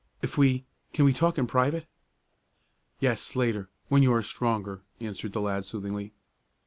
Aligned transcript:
If 0.23 0.35
we 0.35 0.65
can 0.93 1.05
we 1.05 1.13
talk 1.13 1.37
in 1.37 1.45
private?" 1.45 1.85
"Yes, 3.01 3.35
later, 3.35 3.69
when 3.87 4.01
you 4.01 4.11
are 4.13 4.23
stronger," 4.23 4.81
answered 4.99 5.33
the 5.33 5.41
lad 5.41 5.63
soothingly. 5.63 6.11